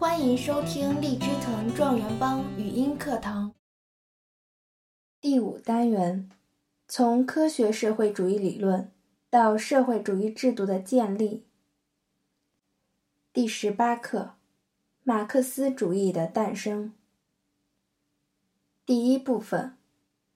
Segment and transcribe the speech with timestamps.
[0.00, 3.54] 欢迎收听荔枝藤状元帮语音课堂
[5.20, 6.30] 第五单元：
[6.88, 8.90] 从科学社会主义理论
[9.28, 11.44] 到社会主义制度的建立。
[13.34, 14.36] 第十八课：
[15.02, 16.94] 马克思主义的诞生。
[18.86, 19.76] 第一部分：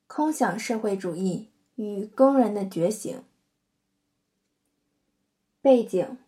[0.06, 3.24] 空想社会主义与工人的觉醒。
[5.62, 6.18] 背景：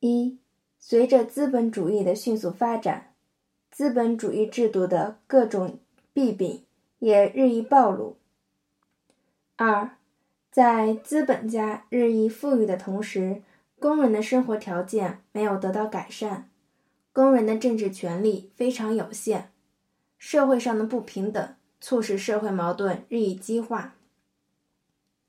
[0.00, 0.38] 一、
[0.88, 3.12] 随着资本主义的迅速发展，
[3.72, 5.80] 资本主义制度的各种
[6.12, 6.62] 弊病
[7.00, 8.16] 也日益暴露。
[9.56, 9.96] 二、
[10.52, 13.42] 在资本家日益富裕的同时，
[13.80, 16.48] 工人的生活条件没有得到改善，
[17.12, 19.46] 工人的政治权利非常有限，
[20.18, 23.96] 社会上的不平等促使社会矛盾日益激化。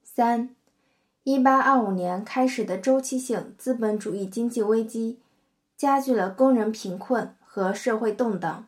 [0.03, 0.53] 三。
[1.23, 5.19] 一八二五年开始的周期性资本主义经济危机，
[5.77, 8.67] 加剧了工人贫困和社会动荡。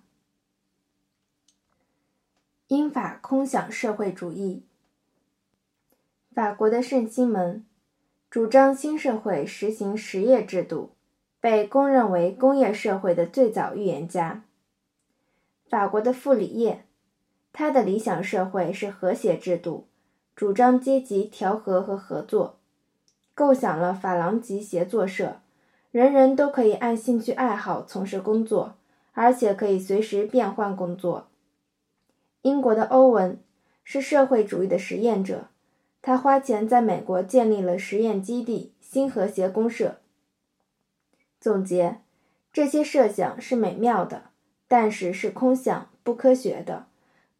[2.67, 4.63] 英法空想社会主义。
[6.35, 7.65] 法国的圣西门
[8.29, 10.91] 主张新社会实行实业制度，
[11.41, 14.43] 被公认为工业社会的最早预言家。
[15.67, 16.85] 法国的傅里叶，
[17.51, 19.87] 他的理想社会是和谐制度。
[20.35, 22.59] 主张阶级调和和合作，
[23.33, 25.41] 构想了法郎吉协作社，
[25.91, 28.75] 人人都可以按兴趣爱好从事工作，
[29.13, 31.27] 而且可以随时变换工作。
[32.43, 33.41] 英国的欧文
[33.83, 35.47] 是社会主义的实验者，
[36.01, 39.99] 他花钱在美国建立了实验基地新和谐公社。
[41.39, 42.01] 总结：
[42.53, 44.29] 这些设想是美妙的，
[44.67, 46.85] 但是是空想、不科学的。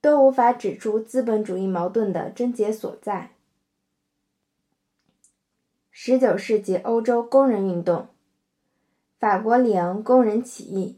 [0.02, 3.32] 都无法指出资本主义矛盾的症结所在。
[5.92, 8.08] 十九世纪欧洲工人运动、
[9.20, 10.98] 法国里昂工人起义、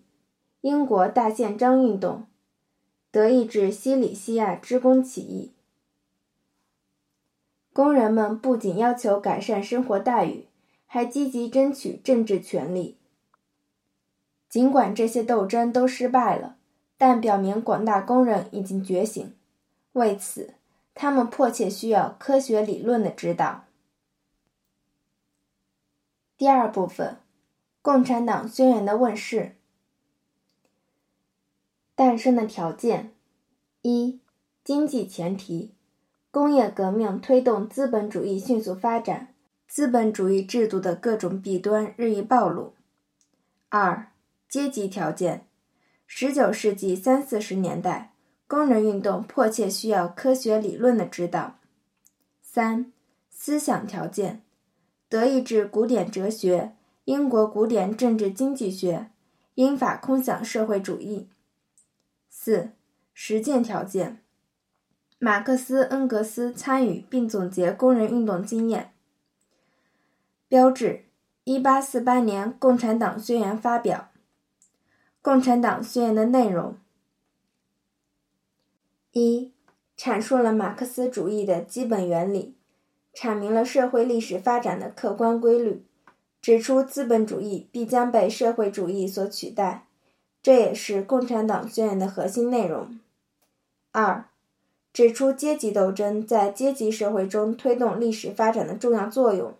[0.61, 2.27] 英国大宪章运动、
[3.09, 5.51] 德意志西里西亚职工起义，
[7.73, 10.45] 工人们不仅要求改善生活待遇，
[10.85, 12.95] 还积极争取政治权利。
[14.47, 16.57] 尽管这些斗争都失败了。
[16.99, 19.33] 但表明广大工人已经觉醒，
[19.93, 20.53] 为此，
[20.93, 23.63] 他们迫切需要科学理论的指导。
[26.37, 27.07] 第二部分，
[27.81, 29.55] 《共产党宣言》的问世。
[31.95, 33.13] 诞生的条件：
[33.81, 34.19] 一、
[34.63, 35.73] 经济前提，
[36.29, 39.33] 工业革命推动资本主义迅速发展，
[39.67, 42.75] 资本主义制度的各种弊端日益暴露；
[43.69, 44.11] 二、
[44.47, 45.47] 阶级条件。
[46.05, 48.13] 十九世纪三四十年代，
[48.45, 51.55] 工人运动迫切需要科学理论的指导。
[52.41, 52.91] 三、
[53.29, 54.43] 思想条件：
[55.09, 56.75] 德意志古典哲学、
[57.05, 59.09] 英国古典政治经济学、
[59.55, 61.27] 英法空想社会主义。
[62.29, 62.71] 四、
[63.13, 64.21] 实践条件：
[65.19, 68.93] 马克思、恩格斯参与并总结工人运动经验。
[70.47, 71.05] 标志：
[71.43, 74.09] 一八四八年共产党宣言发表。
[75.21, 76.77] 共产党宣言的内容：
[79.11, 79.53] 一、
[79.97, 82.55] 阐述了马克思主义的基本原理，
[83.13, 85.85] 阐明了社会历史发展的客观规律，
[86.41, 89.85] 指出资本主义必将被社会主义所取代，
[90.41, 92.99] 这也是共产党宣言的核心内容。
[93.91, 94.25] 二、
[94.91, 99.53] 指出阶级斗争在阶级社会中推动历史发展的重要作用，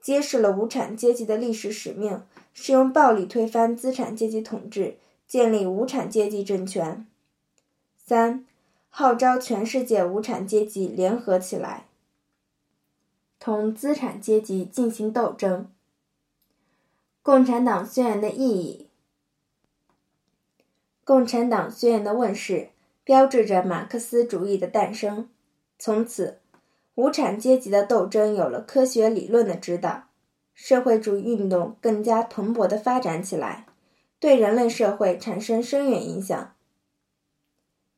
[0.00, 2.22] 揭示了无产阶级的历史使命。
[2.58, 4.96] 是用暴力推翻资产阶级统治，
[5.28, 7.06] 建立无产阶级政权。
[8.02, 8.46] 三、
[8.88, 11.84] 号召全世界无产阶级联合起来，
[13.38, 15.68] 同资产阶级进行斗争。
[17.26, 18.88] 共产党宣言的意义。
[21.02, 22.70] 共产党宣言的问世，
[23.02, 25.28] 标志着马克思主义的诞生。
[25.76, 26.38] 从此，
[26.94, 30.04] 无产阶级的斗争有了科学理论的指导。
[30.54, 33.66] 社会主义运动更加蓬勃地发展起来，
[34.20, 36.54] 对人类社会产生深远影响。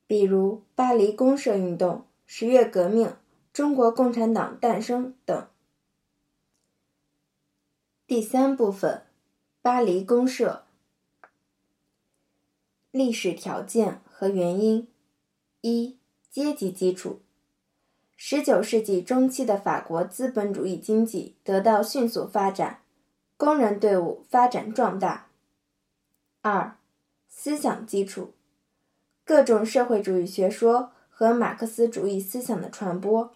[0.07, 3.15] 比如巴黎公社运动、十月革命、
[3.53, 5.47] 中国共产党诞生等。
[8.07, 9.03] 第三部分，
[9.61, 10.65] 巴黎公社。
[12.93, 14.87] 历史条件和原因：
[15.63, 15.99] 一、
[16.31, 17.21] 阶级基础。
[18.17, 22.83] 十九世纪中期的法国资本主义经济得到迅速发展，
[23.37, 25.29] 工人队伍发展壮大。
[26.41, 26.79] 二、
[27.29, 28.33] 思想基础，
[29.25, 33.35] 各种社会主义学说和马克思主义思想的传播。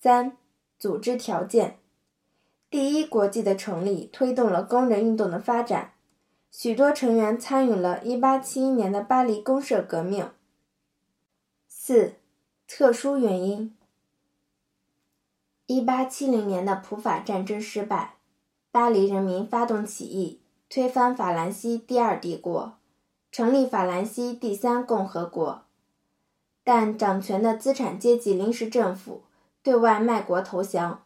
[0.00, 0.36] 三、
[0.78, 1.78] 组织条件，
[2.70, 5.94] 第一国际的成立推动了工人运动的发展，
[6.52, 10.30] 许多成员参与了1871年的巴黎公社革命。
[11.66, 12.14] 四、
[12.68, 13.76] 特殊原因。
[15.66, 18.14] 1870年的普法战争失败，
[18.70, 22.74] 巴黎人民发动起义，推翻法兰西第二帝国，
[23.32, 25.64] 成立法兰西第三共和国。
[26.62, 29.24] 但掌权的资产阶级临时政府
[29.60, 31.02] 对外卖国投降，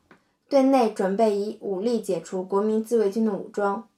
[0.54, 3.88] 对内准备以武力解除国民自卫军的武装。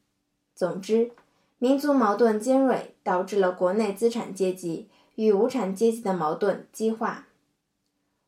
[0.55, 1.11] 总之，
[1.59, 7.27] 民族矛盾尖锐，导致了国内资产阶级与无产阶级的矛盾激化。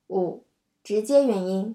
[0.09, 0.43] 五、
[0.85, 1.75] 直接原因：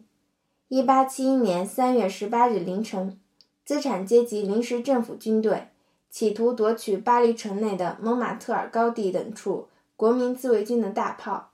[0.67, 3.19] 一八七一年三月十八日凌晨，
[3.65, 5.69] 资产阶级临时政府军队
[6.11, 11.49] 企图夺取巴黎城内的蒙马特尔高地等处国民自卫军的大炮。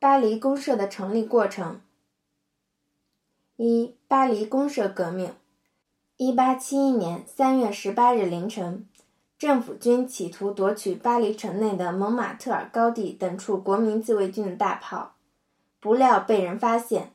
[0.00, 1.80] 巴黎公社的成立过程：
[3.60, 5.32] 一、巴黎公社革命。
[6.16, 8.86] 一八七一年三月十八日凌晨，
[9.36, 15.16] 政府军企图夺取巴黎城内的蒙马特尔高地等处国民自卫军的大炮，
[15.80, 17.10] 不料被人发现。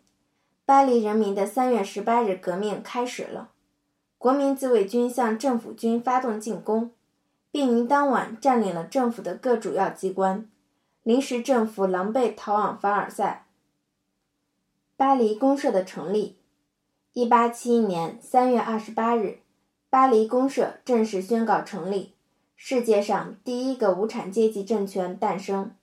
[0.65, 3.51] 巴黎人民的三月十八日革命开始了，
[4.17, 6.91] 国民自卫军向政府军发动进攻，
[7.51, 10.45] 并于当晚占领了政府的各主要机关。
[11.03, 13.45] 临时政府狼狈逃往凡尔赛。
[15.03, 16.37] 巴黎公社的成立，
[17.11, 19.39] 一八七一年三月二十八日，
[19.89, 22.13] 巴黎公社正式宣告成立，
[22.55, 25.75] 世界上第一个无产阶级政权诞生。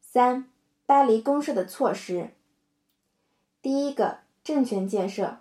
[0.00, 0.48] 三、
[0.86, 2.30] 巴黎公社的措施：
[3.60, 5.40] 第一个，政权建设，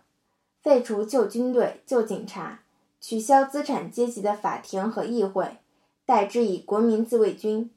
[0.62, 2.64] 废除旧军队、旧警察，
[3.00, 5.56] 取消资产阶级的法庭和议会，
[6.06, 7.72] 代之以国民自卫军。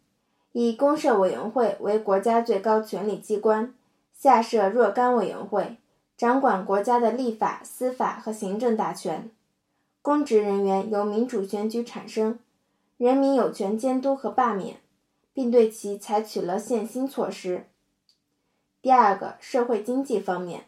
[0.50, 3.72] 以公社委员会为国家最高权力机关，
[4.12, 5.76] 下设若干委员会，
[6.17, 9.31] 掌管国家的立法、司法和行政大权。
[10.00, 12.38] 公职人员由民主选举产生，
[12.97, 14.81] 人民有权监督和罢免，
[15.32, 17.67] 并对其采取了限薪措施。
[18.81, 20.67] 第二个，社会经济方面，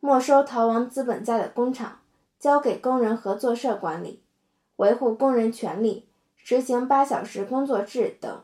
[0.00, 2.00] 没收逃亡资本家的工厂，
[2.38, 4.22] 交给工人合作社管理，
[4.76, 8.42] 维护工人权利，实行八小时工作制等。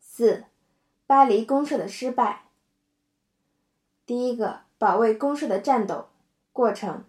[0.00, 0.44] 四、
[1.08, 2.42] 巴黎公社的失败。
[4.04, 6.08] 第一个，保卫公社的战斗
[6.52, 7.02] 过程。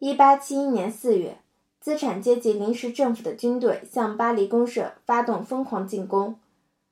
[0.00, 1.38] 一八七一年四月，
[1.78, 6.36] 资产阶级临时政府的军队向巴黎公社发动疯狂进攻，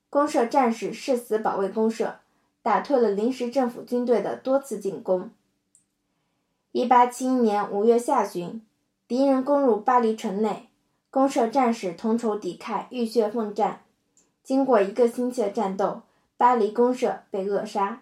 [0.09, 2.19] 公社战士誓死保卫公社，
[2.63, 5.31] 打退了临时政府军队的多次进攻。
[6.71, 8.61] 一八七一年五月下旬，
[9.05, 10.69] 敌人攻入巴黎城内，
[11.09, 13.81] 公社战士同仇敌忾，浴血奋战。
[14.41, 16.03] 经过一个星期的战斗，
[16.41, 18.01] 巴黎公社被扼杀。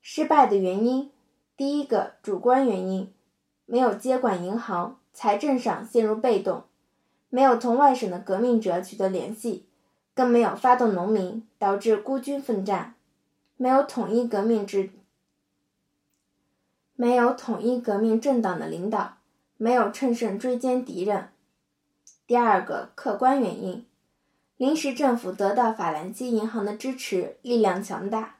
[0.00, 1.10] 失败的原因，
[1.58, 3.12] 第一个主观原因，
[3.66, 6.62] 没有接管银行，财政上陷入被动；
[7.28, 9.66] 没有同外省的革命者取得联系，
[10.14, 12.94] 更没有发动农民，导致孤军奋战；
[13.58, 14.88] 没有统一革命之，
[16.96, 19.18] 没有统一革命政党的领导，
[19.58, 21.28] 没有乘胜追歼敌人。
[22.26, 23.84] 第二个客观原因。
[24.62, 28.36] 临时政府得到法兰西银行的支持，力量强大。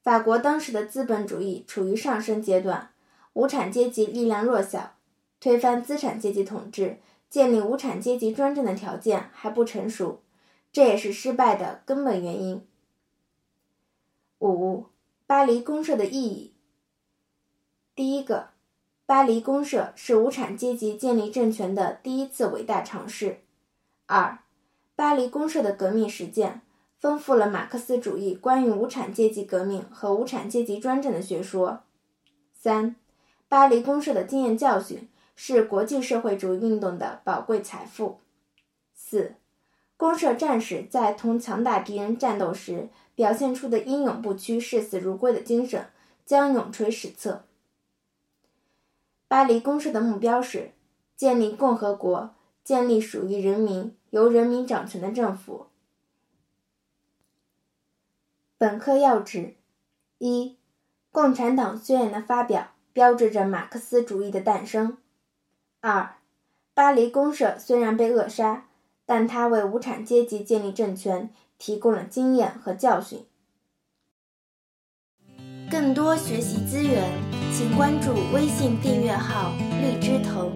[0.00, 2.92] 法国当时的资本主义处于上升阶段，
[3.32, 4.94] 无产阶级力量弱小，
[5.40, 10.22] 推翻资产阶级统治、建立无产阶级专政的条件还不成熟，
[10.70, 12.64] 这也是失败的根本原因。
[14.38, 14.86] 五、
[15.26, 16.54] 巴黎公社的意义。
[17.96, 18.50] 第一个，
[19.06, 23.40] 巴黎公社是无产阶级建立政权的第一次伟大尝试。
[24.06, 24.38] 二。
[25.02, 26.60] 巴黎公社的革命实践
[27.00, 31.82] 丰富了马克思主义关于无产阶级革命和无产阶级专政的学说。
[32.54, 32.94] 三、
[33.48, 38.20] 巴黎公社的经验教训是国际社会主义运动的宝贵财富。
[38.94, 39.34] 四、
[39.96, 45.86] 公社战士在同强大敌人战斗时表现出的英勇不屈、视死如归的精神
[46.24, 47.42] 将永垂史册。
[49.26, 50.70] 巴黎公社的目标是
[51.16, 53.96] 建立共和国，建立属于人民。
[54.12, 55.68] 由人民掌权的政府。
[58.58, 59.56] 本课要旨：
[60.18, 60.58] 一、
[61.10, 64.98] 共产党宣言的发表标志着马克思主义的诞生；
[65.80, 66.16] 二、
[66.74, 68.66] 巴黎公社虽然被扼杀，
[69.06, 73.24] 但它为无产阶级建立政权提供了经验和教训。
[75.70, 77.10] 更多学习资源，
[77.50, 80.52] 请关注微信订阅号“荔枝藤”。